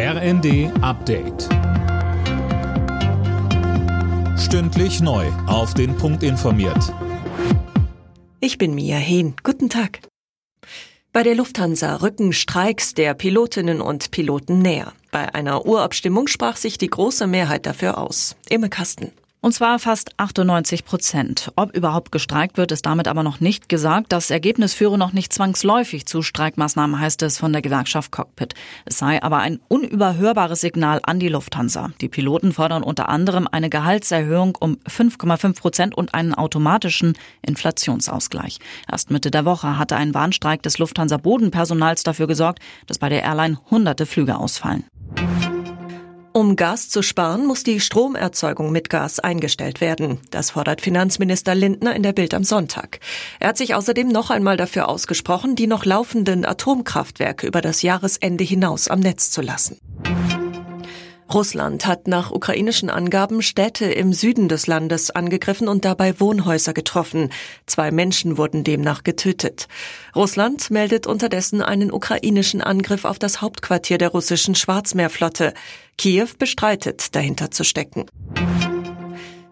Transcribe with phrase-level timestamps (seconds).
[0.00, 1.48] RND Update.
[4.38, 5.26] Stündlich neu.
[5.48, 6.94] Auf den Punkt informiert.
[8.38, 9.34] Ich bin Mia Hehn.
[9.42, 9.98] Guten Tag.
[11.12, 14.92] Bei der Lufthansa rücken Streiks der Pilotinnen und Piloten näher.
[15.10, 18.36] Bei einer Urabstimmung sprach sich die große Mehrheit dafür aus.
[18.48, 19.10] Imme Kasten.
[19.40, 21.52] Und zwar fast 98 Prozent.
[21.54, 24.10] Ob überhaupt gestreikt wird, ist damit aber noch nicht gesagt.
[24.10, 28.54] Das Ergebnis führe noch nicht zwangsläufig zu Streikmaßnahmen, heißt es von der Gewerkschaft Cockpit.
[28.84, 31.90] Es sei aber ein unüberhörbares Signal an die Lufthansa.
[32.00, 38.58] Die Piloten fordern unter anderem eine Gehaltserhöhung um 5,5 Prozent und einen automatischen Inflationsausgleich.
[38.90, 43.22] Erst Mitte der Woche hatte ein Warnstreik des Lufthansa Bodenpersonals dafür gesorgt, dass bei der
[43.22, 44.84] Airline hunderte Flüge ausfallen.
[46.38, 50.20] Um Gas zu sparen, muss die Stromerzeugung mit Gas eingestellt werden.
[50.30, 53.00] Das fordert Finanzminister Lindner in der Bild am Sonntag.
[53.40, 58.44] Er hat sich außerdem noch einmal dafür ausgesprochen, die noch laufenden Atomkraftwerke über das Jahresende
[58.44, 59.78] hinaus am Netz zu lassen.
[61.32, 67.30] Russland hat nach ukrainischen Angaben Städte im Süden des Landes angegriffen und dabei Wohnhäuser getroffen.
[67.66, 69.68] Zwei Menschen wurden demnach getötet.
[70.16, 75.52] Russland meldet unterdessen einen ukrainischen Angriff auf das Hauptquartier der russischen Schwarzmeerflotte.
[75.98, 78.06] Kiew bestreitet, dahinter zu stecken.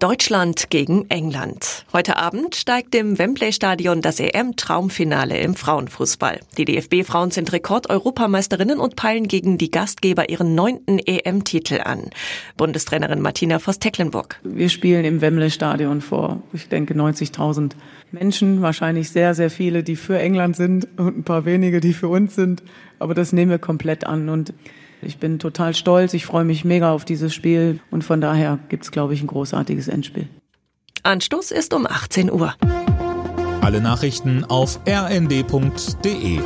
[0.00, 1.84] Deutschland gegen England.
[1.92, 6.40] Heute Abend steigt im Wembley-Stadion das EM-Traumfinale im Frauenfußball.
[6.56, 12.08] Die DFB-Frauen sind Rekord-Europameisterinnen und peilen gegen die Gastgeber ihren neunten EM-Titel an.
[12.56, 14.40] Bundestrainerin Martina Voss-Tecklenburg.
[14.42, 17.72] Wir spielen im Wembley-Stadion vor, ich denke, 90.000
[18.10, 18.62] Menschen.
[18.62, 22.34] Wahrscheinlich sehr, sehr viele, die für England sind und ein paar wenige, die für uns
[22.34, 22.62] sind.
[22.98, 24.54] Aber das nehmen wir komplett an und
[25.02, 28.84] ich bin total stolz, ich freue mich mega auf dieses Spiel und von daher gibt
[28.84, 30.28] es, glaube ich, ein großartiges Endspiel.
[31.02, 32.54] Anstoß ist um 18 Uhr.
[33.62, 36.40] Alle Nachrichten auf rnd.de